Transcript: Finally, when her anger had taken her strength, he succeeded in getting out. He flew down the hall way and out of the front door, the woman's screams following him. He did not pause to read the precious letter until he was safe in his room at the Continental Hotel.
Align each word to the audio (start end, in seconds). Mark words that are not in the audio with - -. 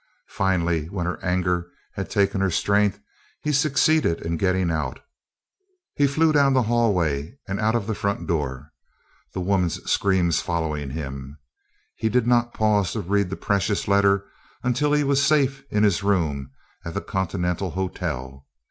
Finally, 0.31 0.87
when 0.87 1.05
her 1.05 1.23
anger 1.23 1.69
had 1.93 2.09
taken 2.09 2.41
her 2.41 2.49
strength, 2.49 2.99
he 3.43 3.51
succeeded 3.51 4.19
in 4.19 4.35
getting 4.35 4.71
out. 4.71 4.99
He 5.93 6.07
flew 6.07 6.31
down 6.33 6.53
the 6.53 6.63
hall 6.63 6.91
way 6.95 7.37
and 7.47 7.59
out 7.59 7.75
of 7.75 7.85
the 7.85 7.93
front 7.93 8.25
door, 8.25 8.71
the 9.35 9.41
woman's 9.41 9.75
screams 9.87 10.41
following 10.41 10.89
him. 10.89 11.37
He 11.97 12.09
did 12.09 12.25
not 12.25 12.51
pause 12.51 12.93
to 12.93 13.01
read 13.01 13.29
the 13.29 13.35
precious 13.35 13.87
letter 13.87 14.25
until 14.63 14.91
he 14.91 15.03
was 15.03 15.23
safe 15.23 15.63
in 15.69 15.83
his 15.83 16.01
room 16.01 16.49
at 16.83 16.95
the 16.95 17.01
Continental 17.01 17.69
Hotel. 17.69 18.47